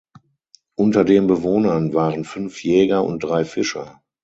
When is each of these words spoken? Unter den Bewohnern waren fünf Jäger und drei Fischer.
Unter 0.73 1.05
den 1.05 1.27
Bewohnern 1.27 1.93
waren 1.93 2.23
fünf 2.25 2.63
Jäger 2.63 3.03
und 3.03 3.23
drei 3.23 3.45
Fischer. 3.45 4.01